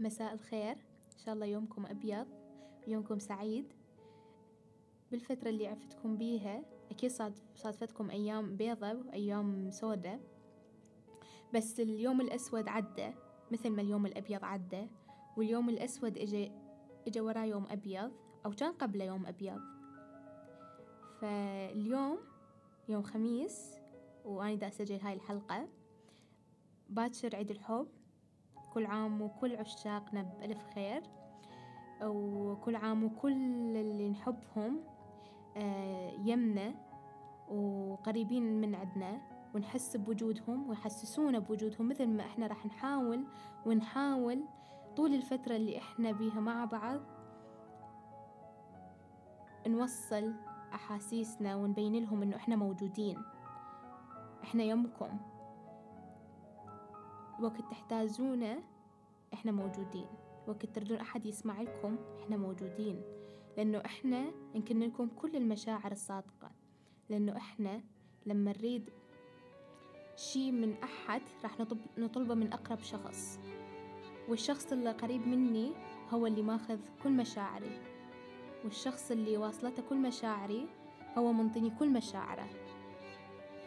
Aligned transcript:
مساء 0.00 0.34
الخير. 0.34 0.72
إن 1.12 1.18
شاء 1.24 1.34
الله 1.34 1.46
يومكم 1.46 1.86
أبيض 1.86 2.26
يومكم 2.86 3.18
سعيد. 3.18 3.72
بالفترة 5.10 5.48
اللي 5.48 5.66
عرفتكم 5.66 6.16
بيها 6.16 6.62
أكيد 6.90 7.10
صاد 7.10 7.38
صادفتكم 7.54 8.10
أيام 8.10 8.56
بيضة 8.56 8.92
وأيام 8.92 9.70
سودة. 9.70 10.20
بس 11.54 11.80
اليوم 11.80 12.20
الأسود 12.20 12.68
عدى 12.68 13.10
مثل 13.50 13.70
ما 13.70 13.82
اليوم 13.82 14.06
الأبيض 14.06 14.44
عدى. 14.44 14.86
واليوم 15.36 15.68
الأسود 15.68 16.18
إجا 16.18 16.52
إجا 17.06 17.22
وراه 17.22 17.44
يوم 17.44 17.66
أبيض 17.70 18.12
أو 18.46 18.50
كان 18.50 18.72
قبله 18.72 19.04
يوم 19.04 19.26
أبيض. 19.26 19.60
فاليوم 21.20 22.18
يوم 22.88 23.02
خميس 23.02 23.74
وأنا 24.24 24.54
دا 24.54 24.68
أسجل 24.68 25.00
هاي 25.00 25.14
الحلقة. 25.14 25.68
باكر 26.88 27.36
عيد 27.36 27.50
الحب. 27.50 27.88
كل 28.76 28.86
عام 28.86 29.22
وكل 29.22 29.56
عشاقنا 29.56 30.22
بألف 30.22 30.66
خير 30.74 31.02
وكل 32.04 32.76
عام 32.76 33.04
وكل 33.04 33.32
اللي 33.76 34.08
نحبهم 34.08 34.80
آه، 35.56 36.10
يمنا 36.10 36.74
وقريبين 37.48 38.60
من 38.60 38.74
عندنا 38.74 39.20
ونحس 39.54 39.96
بوجودهم 39.96 40.68
ويحسسونا 40.68 41.38
بوجودهم 41.38 41.88
مثل 41.88 42.06
ما 42.06 42.22
إحنا 42.22 42.46
راح 42.46 42.66
نحاول 42.66 43.24
ونحاول 43.66 44.44
طول 44.96 45.14
الفترة 45.14 45.56
اللي 45.56 45.78
إحنا 45.78 46.12
بيها 46.12 46.40
مع 46.40 46.64
بعض 46.64 47.00
نوصل 49.66 50.34
أحاسيسنا 50.74 51.56
ونبين 51.56 52.04
لهم 52.04 52.22
إنه 52.22 52.36
إحنا 52.36 52.56
موجودين 52.56 53.22
إحنا 54.42 54.62
يمكم. 54.62 55.18
وقت 57.40 57.60
تحتاجونا 57.70 58.58
إحنا 59.34 59.52
موجودين. 59.52 60.06
وقت 60.46 60.66
تريدون 60.66 60.98
أحد 60.98 61.26
يسمع 61.26 61.62
لكم 61.62 61.96
إحنا 62.22 62.36
موجودين. 62.36 63.02
لأنه 63.56 63.78
إحنا 63.84 64.24
يمكن 64.54 64.80
لكم 64.80 65.08
كل 65.08 65.36
المشاعر 65.36 65.92
الصادقة. 65.92 66.50
لأنه 67.08 67.36
إحنا 67.36 67.80
لما 68.26 68.52
نريد 68.52 68.90
شي 70.16 70.52
من 70.52 70.74
أحد 70.82 71.22
راح 71.42 71.60
نطلب 71.60 71.80
نطلبه 71.98 72.34
من 72.34 72.52
أقرب 72.52 72.80
شخص. 72.80 73.40
والشخص 74.28 74.72
اللي 74.72 74.90
قريب 74.90 75.28
مني 75.28 75.72
هو 76.10 76.26
اللي 76.26 76.42
ماخذ 76.42 76.78
كل 77.02 77.12
مشاعري. 77.12 77.80
والشخص 78.64 79.10
اللي 79.10 79.36
واصلته 79.36 79.82
كل 79.88 79.96
مشاعري 79.96 80.66
هو 81.18 81.32
منطيني 81.32 81.70
كل 81.70 81.90
مشاعره. 81.90 82.48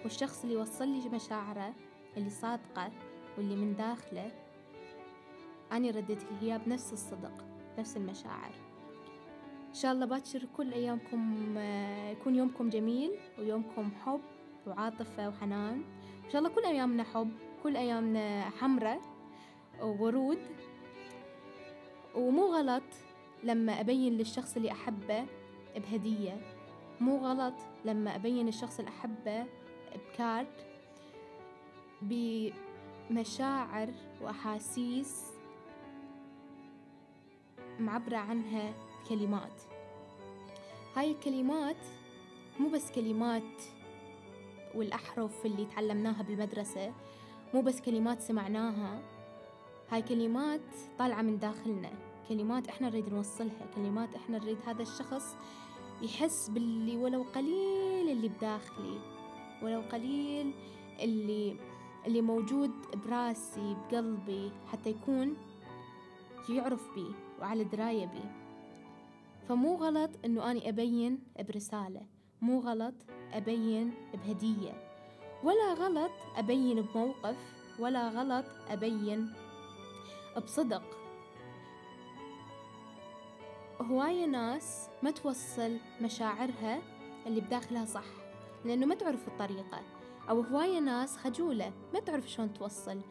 والشخص 0.03 0.43
اللي 0.43 0.55
وصل 0.55 0.87
لي 0.87 1.09
مشاعره 1.09 1.73
اللي 2.17 2.29
صادقة 2.29 2.91
واللي 3.37 3.55
من 3.55 3.75
داخله 3.75 4.31
أنا 5.71 5.89
رديت 5.89 6.23
هي 6.41 6.59
بنفس 6.65 6.93
الصدق 6.93 7.45
نفس 7.79 7.97
المشاعر. 7.97 8.51
إن 9.69 9.73
شاء 9.73 9.91
الله 9.91 10.05
باكر 10.05 10.45
كل 10.57 10.73
أيامكم 10.73 11.53
آه، 11.57 12.09
يكون 12.09 12.35
يومكم 12.35 12.69
جميل 12.69 13.11
ويومكم 13.39 13.91
حب 14.05 14.21
وعاطفة 14.67 15.29
وحنان. 15.29 15.83
إن 16.25 16.29
شاء 16.29 16.41
الله 16.41 16.55
كل 16.55 16.65
أيامنا 16.65 17.03
حب 17.03 17.31
كل 17.63 17.77
أيامنا 17.77 18.49
حمرة 18.49 19.01
وورود. 19.81 20.39
ومو 22.15 22.45
غلط 22.45 22.83
لما 23.43 23.79
أبين 23.79 24.13
للشخص 24.13 24.55
اللي 24.55 24.71
أحبه 24.71 25.25
بهدية. 25.75 26.41
مو 27.01 27.17
غلط 27.17 27.55
لما 27.85 28.15
أبين 28.15 28.47
الشخص 28.47 28.79
اللي 28.79 28.91
أحبه 28.91 29.45
بكارت 29.95 30.65
بمشاعر 33.09 33.89
وأحاسيس 34.21 35.38
معبرة 37.79 38.17
عنها 38.17 38.73
كلمات. 39.09 39.61
هاي 40.95 41.11
الكلمات 41.11 41.85
مو 42.59 42.69
بس 42.69 42.91
كلمات 42.91 43.61
والأحرف 44.75 45.45
اللي 45.45 45.65
تعلمناها 45.65 46.23
بالمدرسة 46.23 46.93
مو 47.53 47.61
بس 47.61 47.81
كلمات 47.81 48.21
سمعناها 48.21 49.01
هاي 49.89 50.01
كلمات 50.01 50.61
طالعة 50.99 51.21
من 51.21 51.39
داخلنا. 51.39 51.89
كلمات 52.29 52.67
إحنا 52.67 52.89
نريد 52.89 53.13
نوصلها 53.13 53.65
كلمات 53.75 54.15
إحنا 54.15 54.37
نريد 54.37 54.57
هذا 54.65 54.81
الشخص 54.81 55.35
يحس 56.01 56.49
باللي 56.49 56.97
ولو 56.97 57.23
قليل 57.35 58.09
اللي 58.09 58.27
بداخلي 58.27 58.99
ولو 59.61 59.81
قليل 59.81 60.53
اللي 60.99 61.55
اللي 62.07 62.21
موجود 62.21 62.71
براسي 63.05 63.75
بقلبي 63.91 64.51
حتى 64.71 64.89
يكون 64.89 65.37
يعرف 66.49 66.93
بي. 66.95 67.28
وعلى 67.41 67.63
دراية 67.63 68.05
بي. 68.05 68.21
فمو 69.49 69.75
غلط 69.75 70.11
إنه 70.25 70.51
أني 70.51 70.69
أبين 70.69 71.19
برسالة. 71.39 72.01
مو 72.41 72.59
غلط 72.59 72.93
أبين 73.33 73.93
بهدية. 74.13 74.73
ولا 75.43 75.73
غلط 75.73 76.11
أبين 76.35 76.81
بموقف. 76.81 77.37
ولا 77.79 78.09
غلط 78.09 78.45
أبين 78.69 79.33
بصدق. 80.37 80.83
هواية 83.81 84.25
ناس 84.25 84.89
ما 85.03 85.11
توصل 85.11 85.77
مشاعرها 86.01 86.81
اللي 87.25 87.41
بداخلها 87.41 87.85
صح 87.85 88.05
لأنه 88.65 88.85
ما 88.85 88.95
تعرف 88.95 89.27
الطريقة. 89.27 89.81
أو 90.29 90.41
هواية 90.41 90.79
ناس 90.79 91.17
خجولة 91.17 91.73
ما 91.93 91.99
تعرف 91.99 92.29
شلون 92.29 92.53
توصل. 92.53 93.01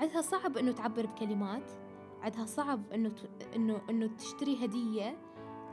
عندها 0.00 0.20
صعب 0.22 0.56
إنه 0.56 0.72
تعبر 0.72 1.06
بكلمات. 1.06 1.81
عندها 2.22 2.46
صعب 2.46 2.92
إنه 2.92 3.08
ت... 3.08 3.42
إنه 3.56 3.82
إنه 3.90 4.06
تشتري 4.06 4.64
هدية 4.64 5.18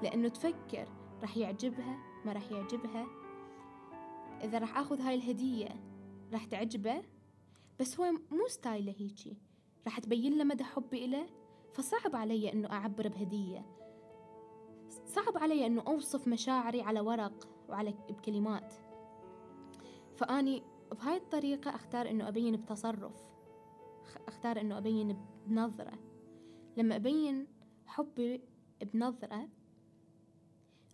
لأنه 0.03 0.27
تفكر 0.27 0.87
راح 1.21 1.37
يعجبها 1.37 1.97
ما 2.25 2.33
راح 2.33 2.51
يعجبها. 2.51 3.05
إذا 4.43 4.57
راح 4.57 4.77
آخذ 4.77 5.01
هاي 5.01 5.15
الهدية 5.15 5.69
راح 6.33 6.45
تعجبه 6.45 7.01
بس 7.79 7.99
هو 7.99 8.11
مو 8.11 8.47
ستايله 8.47 8.95
هيجي. 8.97 9.38
راح 9.85 9.99
تبين 9.99 10.38
له 10.38 10.43
مدى 10.43 10.63
حبي 10.63 11.05
إله 11.05 11.25
فصعب 11.73 12.15
علي 12.15 12.53
إنه 12.53 12.71
أعبر 12.71 13.07
بهدية. 13.07 13.65
صعب 15.05 15.38
علي 15.38 15.65
إنه 15.65 15.81
أوصف 15.88 16.27
مشاعري 16.27 16.81
على 16.81 16.99
ورق 16.99 17.47
وعلى 17.69 17.93
بكلمات. 18.09 18.73
فأني 20.15 20.63
بهاي 20.91 21.17
الطريقة 21.17 21.75
أختار 21.75 22.09
إنه 22.09 22.27
أبين 22.27 22.55
بتصرف. 22.55 23.29
أختار 24.27 24.61
إنه 24.61 24.77
أبين 24.77 25.17
بنظرة. 25.47 26.08
لما 26.78 26.96
أبين 26.96 27.47
حبي 27.85 28.41
بنظرة 28.94 29.50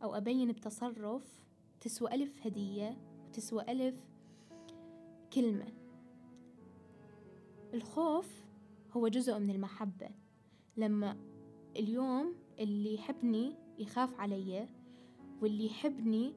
أو 0.03 0.15
أبين 0.15 0.51
بتصرف 0.51 1.41
تسوى 1.81 2.15
ألف 2.15 2.47
هدية 2.47 2.97
وتسوى 3.27 3.63
ألف 3.69 3.95
كلمة. 5.33 5.73
الخوف 7.73 8.45
هو 8.91 9.07
جزء 9.07 9.39
من 9.39 9.49
المحبة. 9.49 10.09
لما 10.77 11.17
اليوم 11.75 12.35
اللي 12.59 12.93
يحبني 12.93 13.55
يخاف 13.79 14.19
علي 14.19 14.67
واللي 15.41 15.65
يحبني 15.65 16.33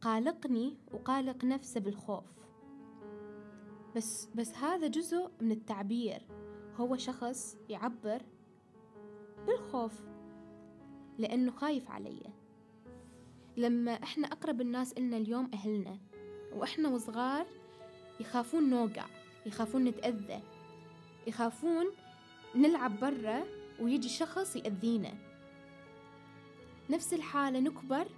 قالقني 0.00 0.76
وقالق 0.92 1.44
نفسه 1.44 1.80
بالخوف. 1.80 2.40
بس 3.96 4.26
بس 4.26 4.54
هذا 4.54 4.86
جزء 4.86 5.30
من 5.40 5.52
التعبير. 5.52 6.26
هو 6.76 6.96
شخص 6.96 7.56
يعبر 7.68 8.22
بالخوف 9.46 10.00
لأنه 11.18 11.50
خايف 11.52 11.90
علي. 11.90 12.22
لما 13.56 13.92
إحنا 13.92 14.26
أقرب 14.26 14.60
الناس 14.60 14.92
إلنا 14.92 15.16
اليوم 15.16 15.50
أهلنا 15.54 15.98
وإحنا 16.52 16.88
وصغار 16.88 17.46
يخافون 18.20 18.70
نوقع 18.70 19.06
يخافون 19.46 19.84
نتأذى 19.84 20.42
يخافون 21.26 21.86
نلعب 22.54 23.00
برا 23.00 23.44
ويجي 23.80 24.08
شخص 24.08 24.56
يأذينا. 24.56 25.14
نفس 26.90 27.14
الحالة 27.14 27.60
نكبر 27.60 28.08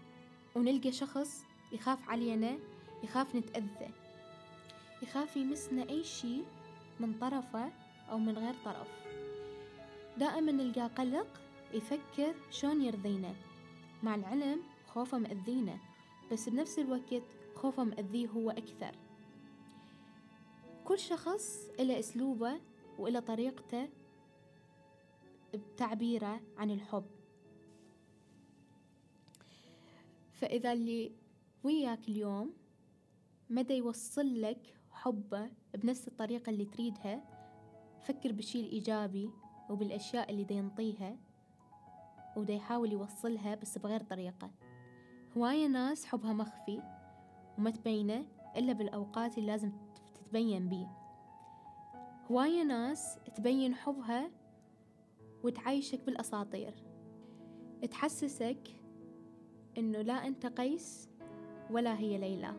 ونلقى 0.56 0.92
شخص 0.92 1.44
يخاف 1.72 2.08
علينا 2.08 2.58
يخاف 3.04 3.34
نتأذى. 3.34 3.90
يخاف 5.02 5.36
يمسنا 5.36 5.88
أي 5.88 6.04
شي 6.04 6.42
من 7.00 7.14
طرفه 7.20 7.72
أو 8.10 8.18
من 8.18 8.38
غير 8.38 8.54
طرف. 8.64 8.88
دائما 10.18 10.52
نلقى 10.52 10.86
قلق 10.86 11.40
يفكر 11.74 12.34
شلون 12.50 12.82
يرضينا. 12.82 13.34
مع 14.02 14.14
العلم 14.14 14.62
خوفه 14.86 15.18
مأذينا 15.18 15.78
بس 16.32 16.48
بنفس 16.48 16.78
الوقت 16.78 17.22
خوفه 17.54 17.84
مأذيه 17.84 18.28
هو 18.28 18.50
أكثر. 18.50 18.94
كل 20.84 20.98
شخص 20.98 21.70
إلى 21.80 21.98
أسلوبه 21.98 22.60
وإلى 22.98 23.20
طريقته 23.20 23.88
بتعبيره 25.54 26.40
عن 26.58 26.70
الحب. 26.70 27.04
فإذا 30.32 30.72
اللي 30.72 31.12
وياك 31.64 32.08
اليوم 32.08 32.52
مدى 33.50 33.74
يوصل 33.74 34.42
لك 34.42 34.74
حبه 34.92 35.50
بنفس 35.74 36.08
الطريقة 36.08 36.50
اللي 36.50 36.64
تريدها 36.64 37.41
فكر 38.02 38.32
بالشي 38.32 38.60
الإيجابي 38.60 39.30
وبالأشياء 39.70 40.30
اللي 40.30 40.44
دا 40.44 40.54
ينطيها 40.54 41.16
ودا 42.36 42.54
يحاول 42.54 42.92
يوصلها 42.92 43.54
بس 43.54 43.78
بغير 43.78 44.00
طريقة. 44.00 44.50
هواية 45.36 45.66
ناس 45.66 46.06
حبها 46.06 46.32
مخفي 46.32 46.82
وما 47.58 47.70
تبينه 47.70 48.24
إلا 48.56 48.72
بالأوقات 48.72 49.38
اللي 49.38 49.46
لازم 49.46 49.72
تتبين 50.14 50.68
بيه. 50.68 50.88
هواية 52.30 52.62
ناس 52.62 53.18
تبين 53.34 53.74
حبها 53.74 54.30
وتعيشك 55.44 56.04
بالأساطير. 56.04 56.74
تحسسك 57.90 58.68
إنه 59.78 60.02
لا 60.02 60.26
أنت 60.26 60.46
قيس 60.46 61.08
ولا 61.70 61.98
هي 61.98 62.18
ليلى. 62.18 62.54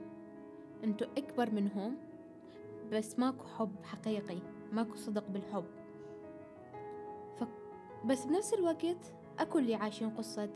أنتوا 0.84 1.08
أكبر 1.18 1.52
منهم 1.52 1.98
بس 2.92 3.20
ماكو 3.20 3.46
حب 3.48 3.84
حقيقي. 3.84 4.53
ماكو 4.74 4.96
صدق 4.96 5.28
بالحب. 5.28 5.66
ف... 7.40 7.44
بس 8.06 8.26
بنفس 8.26 8.54
الوقت 8.54 9.14
أكو 9.40 9.60
اللي 9.60 9.76
عايشين 9.76 10.10
قصة 10.10 10.50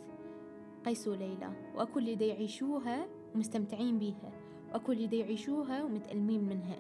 قيس 0.86 1.08
وليلى 1.08 1.52
وأكو 1.76 2.00
اللي 2.00 2.16
دا 2.16 2.26
يعيشوها 2.26 3.08
ومستمتعين 3.36 4.00
بيها 4.00 4.32
وأكو 4.74 4.92
اللي 4.92 5.08
دا 5.08 5.18
يعيشوها 5.18 5.84
ومتألمين 5.84 6.44
منها. 6.44 6.78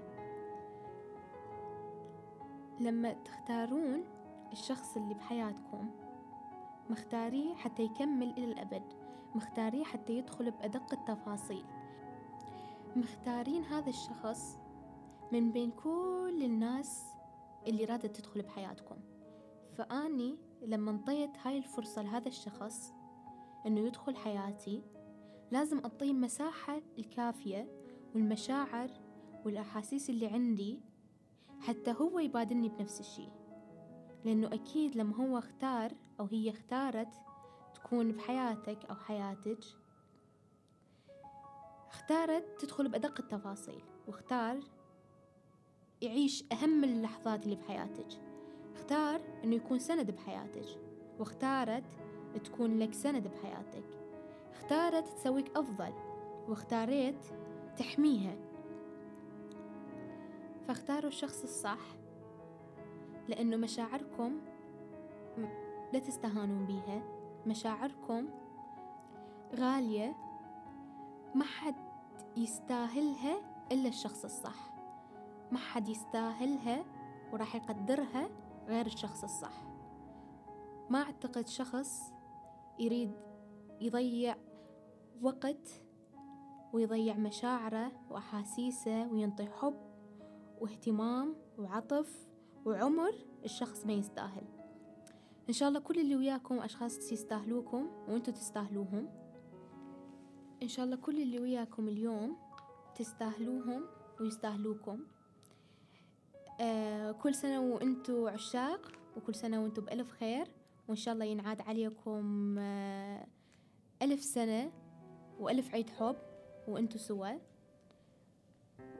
لما 2.80 3.14
تختارون 3.14 4.04
الشخص 4.52 4.98
اللي 4.98 5.14
بحياتكم 5.14 5.90
مختاريه 6.90 7.56
حتى 7.56 7.84
يكمل 7.84 8.30
إلى 8.30 8.46
الأبد 8.46 8.84
مختاريه 9.36 9.84
حتى 9.84 10.14
يدخل 10.14 10.52
بأدق 10.52 10.94
التفاصيل. 10.94 11.66
مختارين 12.96 13.64
هذا 13.64 13.90
الشخص 13.90 14.60
من 15.32 15.52
بين 15.52 15.72
كل 15.72 16.42
الناس 16.44 17.17
اللي 17.68 17.86
رادت 17.86 18.16
تدخل 18.16 18.42
بحياتكم. 18.42 18.96
فأني 19.78 20.38
لما 20.62 20.92
انطيت 20.92 21.30
هاي 21.44 21.58
الفرصة 21.58 22.02
لهذا 22.02 22.28
الشخص 22.28 22.94
إنه 23.66 23.80
يدخل 23.80 24.16
حياتي 24.16 24.84
لازم 25.52 25.80
أعطيه 25.80 26.12
المساحة 26.12 26.82
الكافية 27.00 27.68
والمشاعر 28.16 28.90
والأحاسيس 29.46 30.10
اللي 30.10 30.28
عندي 30.28 30.80
حتى 31.60 31.96
هو 32.02 32.20
يبادلني 32.20 32.70
بنفس 32.70 33.00
الشي 33.00 33.30
لأنه 34.26 34.48
أكيد 34.48 34.96
لما 34.96 35.16
هو 35.16 35.38
اختار 35.38 35.92
أو 36.20 36.26
هي 36.26 36.50
اختارت 36.50 37.14
تكون 37.76 38.12
بحياتك 38.12 38.86
أو 38.86 38.96
حياتك 38.96 39.60
اختارت 41.90 42.62
تدخل 42.62 42.88
بأدق 42.88 43.22
التفاصيل 43.22 43.84
واختار 44.08 44.60
يعيش 46.02 46.44
أهم 46.52 46.84
اللحظات 46.84 47.44
اللي 47.44 47.56
بحياتك. 47.56 48.08
اختار 48.76 49.22
أنه 49.44 49.56
يكون 49.56 49.80
سند 49.80 50.12
بحياتك 50.12 50.66
واختارت 51.20 51.84
تكون 52.44 52.80
لك 52.80 52.94
سند 52.94 53.28
بحياتك. 53.28 53.84
اختارت 54.52 55.08
تسويك 55.08 55.58
أفضل 55.58 55.94
واختاريت 56.48 57.26
تحميها. 57.78 58.36
فاختاروا 60.68 61.10
الشخص 61.10 61.44
الصح 61.44 61.80
لأنه 63.28 63.58
مشاعركم 63.58 64.40
لا 65.94 66.00
تستهانون 66.00 66.66
بيها. 66.66 67.04
مشاعركم 67.48 68.28
غالية 69.56 70.16
ما 71.36 71.46
حد 71.46 71.76
يستاهلها 72.38 73.38
إلا 73.72 73.90
الشخص 73.90 74.24
الصح. 74.26 74.77
ما 75.52 75.58
حد 75.58 75.90
يستاهلها 75.90 76.86
وراح 77.34 77.56
يقدرها 77.56 78.30
غير 78.68 78.86
الشخص 78.86 79.24
الصح. 79.24 79.64
ما 80.90 81.02
أعتقد 81.02 81.48
شخص 81.48 82.14
يريد 82.80 83.12
يضيع 83.82 84.36
وقت 85.22 85.84
ويضيع 86.74 87.18
مشاعره 87.18 87.92
وأحاسيسه 88.10 89.08
وينطي 89.08 89.46
حب 89.46 89.76
واهتمام 90.62 91.36
وعطف 91.58 92.28
وعمر 92.66 93.14
الشخص 93.46 93.86
ما 93.86 93.94
يستاهل. 93.94 94.44
إن 95.50 95.54
شاء 95.54 95.70
الله 95.70 95.80
كل 95.80 96.00
اللي 96.00 96.16
وياكم 96.16 96.60
أشخاص 96.60 97.12
يستاهلوكم 97.12 97.88
وأنتوا 98.08 98.34
تستاهلوهم. 98.34 99.10
إن 100.64 100.68
شاء 100.68 100.86
الله 100.86 100.96
كل 100.96 101.22
اللي 101.22 101.40
وياكم 101.40 101.88
اليوم 101.88 102.38
تستاهلوهم 102.96 103.86
ويستاهلوكم. 104.20 105.00
كل 107.22 107.36
سنة 107.36 107.62
وأنتوا 107.62 108.30
عشاق 108.30 108.92
وكل 109.18 109.36
سنة 109.36 109.64
وأنتوا 109.64 109.84
بألف 109.84 110.12
خير 110.12 110.48
وإن 110.88 110.96
شاء 110.96 111.14
الله 111.14 111.26
ينعاد 111.26 111.62
عليكم 111.62 112.56
آه 112.60 113.28
ألف 114.02 114.24
سنة 114.24 114.72
وألف 115.40 115.74
عيد 115.74 115.90
حب 115.90 116.16
وأنتوا 116.68 117.00
سوا. 117.00 117.30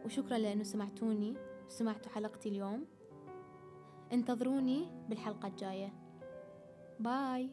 وشكرا 0.06 0.38
لأنه 0.38 0.64
سمعتوني 0.64 1.36
وسمعتوا 1.68 2.12
حلقتي 2.12 2.50
اليوم. 2.50 2.86
انتظروني 4.14 4.88
بالحلقة 5.10 5.48
الجاية. 5.48 5.94
باي. 7.00 7.50